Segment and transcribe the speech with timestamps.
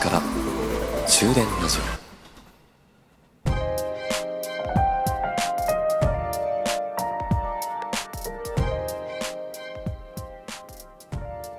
[0.00, 0.22] から
[1.06, 2.00] 終電ラジオ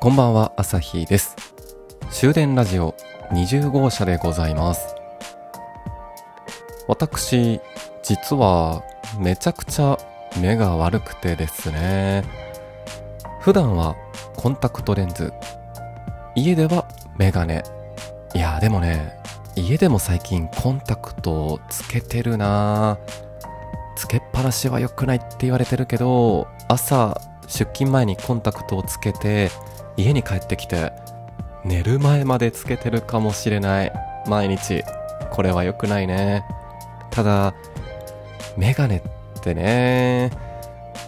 [0.00, 1.36] こんばんは、朝日です。
[2.10, 2.96] 終電ラジオ
[3.30, 4.96] 20号車でございます。
[6.88, 7.60] 私、
[8.02, 8.82] 実は
[9.16, 9.96] めちゃくちゃ
[10.42, 12.24] 目が悪くてですね。
[13.40, 13.94] 普段は
[14.36, 15.32] コンタクトレンズ、
[16.34, 17.62] 家ではメガネ。
[18.34, 19.16] いや、でもね、
[19.56, 22.98] 家でも最近コンタクトをつけてるな
[23.96, 29.50] つけっぱなしは良くないって言われてるけど、朝出勤前にコンタクトをつけて、
[29.96, 30.92] 家に帰ってきて、
[31.64, 33.92] 寝る前までつけてるかもしれない。
[34.26, 34.82] 毎日。
[35.30, 36.44] これは良くないね。
[37.10, 37.54] ただ、
[38.56, 40.30] メガネってね、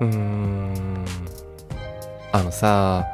[0.00, 1.04] うーん、
[2.32, 3.04] あのさ、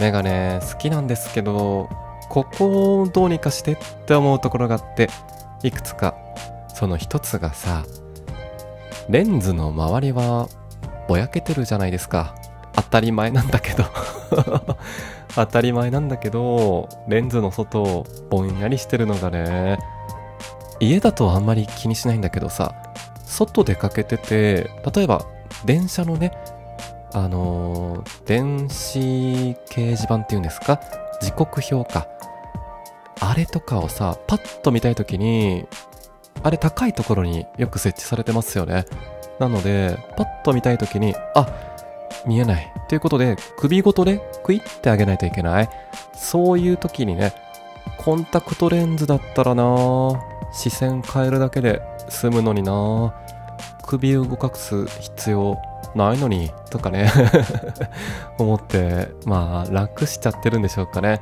[0.00, 1.88] メガネ好きなんですけど、
[2.28, 5.08] ここをどうにかしてって思うところがあって、
[5.62, 6.14] いくつか。
[6.74, 7.84] その一つがさ、
[9.08, 10.48] レンズの周りは
[11.08, 12.34] ぼやけてるじゃないですか。
[12.74, 13.84] 当たり前なんだけど
[15.36, 19.78] 当たり前なんだけど、レンズの外ぼんやりしてるのがね、
[20.80, 22.74] 家だとあんまり気にしないんだけどさ、
[23.24, 25.24] 外出かけてて、例えば
[25.64, 26.32] 電車のね、
[27.12, 28.98] あのー、電子
[29.70, 30.80] 掲示板っていうんですか？
[31.20, 32.08] 時刻表か。
[33.30, 35.66] あれとかをさ、パッと見たいときに、
[36.42, 38.84] あれ高いところによく設置されてますよね。
[39.38, 41.48] なので、パッと見たいときに、あ、
[42.26, 42.72] 見えない。
[42.88, 45.68] ということで、首ごとでクイってあげないといけない。
[46.14, 47.34] そういう時にね、
[47.98, 49.64] コンタクトレンズだったらな
[50.52, 53.14] 視線変えるだけで済むのにな
[53.86, 55.58] 首を動かす必要
[55.94, 57.10] ないのにとかね
[58.38, 61.20] 思ってまあ楽しちゃってるんでしょうかね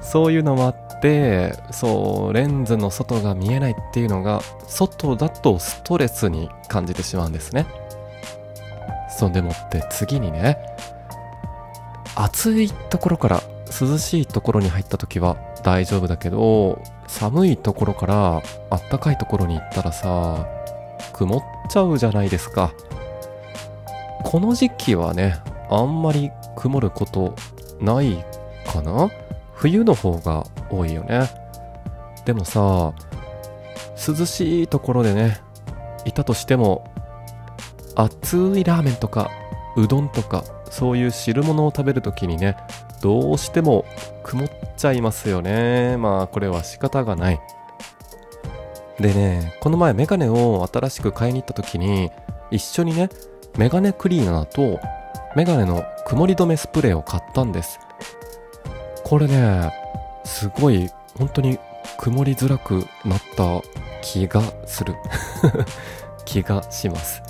[0.00, 7.66] そういうのもあってそうレンズの外が見えないっていうのが外だとストレスに感じてしまうんですね。
[9.10, 10.58] そうでもって次にね
[12.14, 13.42] 暑いところから
[13.80, 20.46] 涼しいところに入った時は大丈夫だけど寒いところからあったかいところに行ったらさ
[21.12, 22.72] 曇っちゃうじゃないですか。
[24.24, 25.36] この時期はね、
[25.70, 27.34] あんまり曇ること
[27.80, 28.24] ない
[28.66, 29.10] かな？
[29.54, 31.28] 冬の方が多いよね。
[32.24, 32.92] でもさ、
[34.06, 35.38] 涼しいところでね、
[36.04, 36.84] いたとしても、
[37.94, 39.30] 熱いラーメンとか、
[39.76, 42.56] うどんとか、そういう汁物を食べるときにね、
[43.00, 43.84] どうしても
[44.22, 45.96] 曇っちゃいますよね。
[45.96, 47.40] まあ、これは仕方がない。
[49.00, 52.10] でね、この前メガネを新しく買いに行った時に、
[52.50, 53.08] 一緒にね、
[53.56, 54.80] メガネクリーナーと
[55.36, 57.78] メガネの曇り止めスプレーを買ったんです。
[59.04, 59.72] これね、
[60.24, 61.58] すごい本当に
[61.98, 63.62] 曇りづらくなった
[64.02, 64.94] 気がする。
[66.24, 67.22] 気がします。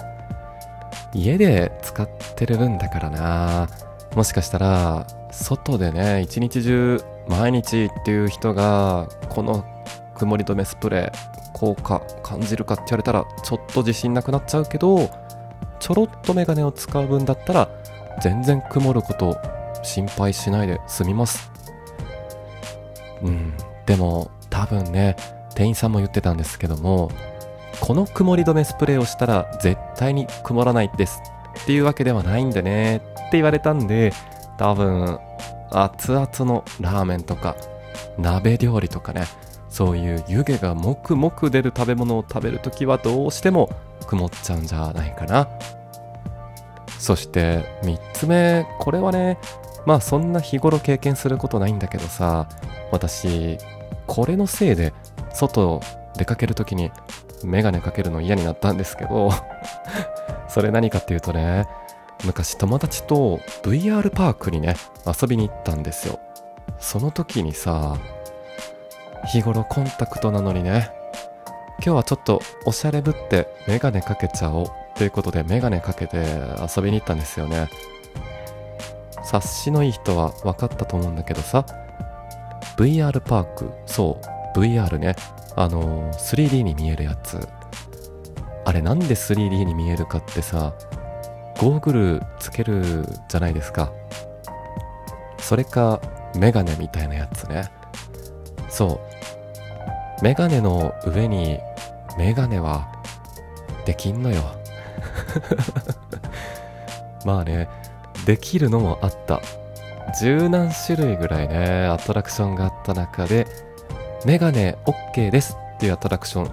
[1.14, 3.68] 家で使ってる分だからな
[4.14, 9.64] もしかしたら外でね一日中毎日っていう人がこの
[10.16, 15.10] 曇り止めスプレー効果感じるかって言われたらちょっと自信なくなっちゃうけど
[15.80, 17.68] ちょろっとメガネを使う分だったら
[18.20, 19.36] 全然曇ること
[19.82, 21.50] 心配しないで済みます
[23.22, 23.54] うん
[23.86, 25.16] でも多分ね
[25.54, 27.10] 店員さんも言ってたんですけども
[27.80, 31.20] この曇り止めスプレーをしたら絶対に曇らないです
[31.62, 34.12] っていうわけではないんでねって言われたんで
[34.58, 35.18] 多分
[35.70, 37.56] 熱々のラーメンとか
[38.18, 39.26] 鍋料理とかね
[39.68, 43.70] そういう湯気がもくもく出る食べ物を食べるときはどうしても
[44.06, 45.48] 曇っちゃうんじゃないかな。
[46.98, 49.38] そして3つ目、これはね、
[49.86, 52.48] まあそんな日頃経験することないんだけどさ、
[52.90, 53.58] 私、
[54.06, 54.92] これのせいで
[55.32, 55.80] 外
[56.16, 56.90] 出かけるときに
[57.44, 59.30] メガネかけるの嫌になったんですけど
[60.48, 61.66] それ何かっていうとね、
[62.24, 64.76] 昔友達と VR パークにね、
[65.06, 66.18] 遊びに行ったんですよ。
[66.78, 67.96] その時にさ、
[69.26, 70.90] 日頃コンタクトなのにね、
[71.84, 74.66] 今日はちょっとおしゃれぶってメガネかけちゃおう
[74.96, 76.16] ということでメガネかけて
[76.76, 77.68] 遊びに行ったんですよね。
[79.28, 81.66] 察しのいい人は分かったと思うんだけどさ、
[82.78, 84.18] VR パーク、そ
[84.54, 85.16] う、VR ね、
[85.54, 87.46] あの 3D に見えるやつ。
[88.64, 90.72] あれなんで 3D に見えるかってさ、
[91.60, 93.92] ゴーグルつけるじゃないですか。
[95.38, 96.00] それか、
[96.34, 97.70] メガネみたいなやつね。
[98.70, 99.00] そ
[100.20, 100.24] う。
[100.24, 101.58] メガネの上に
[102.16, 102.90] メガネは
[103.84, 104.42] できんのよ。
[107.26, 107.68] まあね、
[108.28, 109.40] できるのもあった。
[110.20, 113.46] 十何種類ぐらいね、アトラクションがあった中で、
[114.26, 116.44] メガネ OK ですっていうアトラクション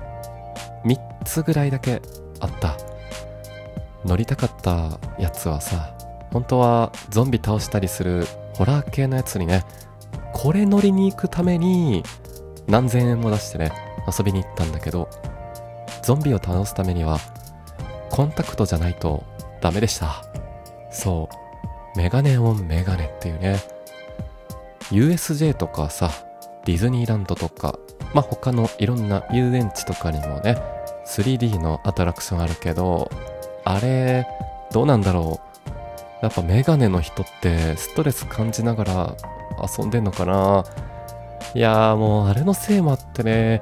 [0.85, 2.01] 3つぐらいだけ
[2.39, 2.77] あった。
[4.05, 5.93] 乗りたかったやつはさ
[6.31, 9.65] 本当はゾンビ倒したりするホラー系のやつにね
[10.31, 12.03] これ乗りに行くために
[12.67, 13.71] 何千円も出してね
[14.07, 15.09] 遊びに行ったんだけど
[16.03, 17.17] ゾンビを倒すためには
[18.11, 19.23] コンタクトじゃないと
[19.59, 20.23] ダメでした。
[20.91, 21.44] そう。
[21.95, 23.59] メガネオンメガネっていうね。
[24.91, 26.11] USJ とかさ
[26.65, 27.79] ディズニーランドとか
[28.13, 30.61] まあ他のいろんな遊園地とかにもね
[31.07, 33.09] 3D のアトラクションあるけど
[33.63, 34.27] あれ
[34.71, 35.55] どうなんだろう。
[36.21, 39.15] やっぱメガネの人ってストレス感じながら
[39.77, 40.63] 遊んでんのかな。
[41.53, 43.61] いやーもうあれのせいもあってね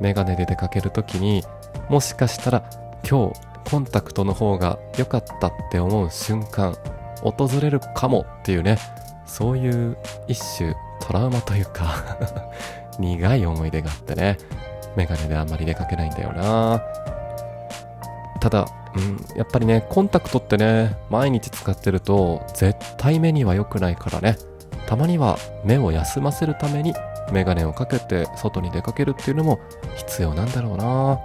[0.00, 1.42] メガネで出かけるときに
[1.88, 2.62] もしかしたら
[3.08, 3.40] 今日
[3.70, 6.76] コンタクトの方が良かったって思う瞬間
[7.22, 8.78] 訪れるかもっていうね
[9.26, 9.96] そういう
[10.28, 11.94] 一種トラウマというか
[12.98, 14.36] 苦い思い出があってね
[14.96, 16.82] メガネであんまり出かけないんだよな。
[18.40, 18.66] ただ、
[18.96, 24.36] うん、やっぱりねコンタクトってね毎日使ってると絶対目には良くないからね
[24.86, 26.92] たまには目を休ませるために
[27.30, 29.60] メガネをかけて外に出かけるっていうのも
[29.96, 31.18] 必要なんだろうな。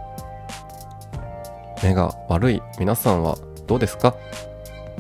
[1.84, 3.36] 目が悪い皆さんは
[3.68, 4.16] どうですか？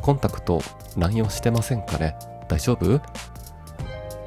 [0.07, 0.62] コンタクト
[0.95, 2.15] 乱用してませんかね？
[2.48, 3.01] 大丈夫？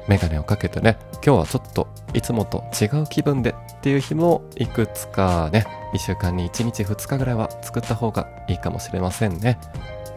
[0.07, 0.95] メガネをかけてね。
[1.25, 5.65] 今日はちょっといつもと違う気分でっていう日もいくつかね。
[5.95, 9.57] 1週間に1日2日ぐらいは作った方がいいかもしれませんね。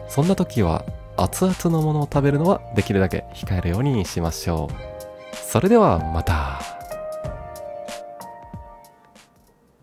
[0.07, 0.85] そんな時は
[1.17, 5.35] 熱々のものを食べるのはできるだけ控えるようにしましょう。
[5.35, 6.59] それではまた。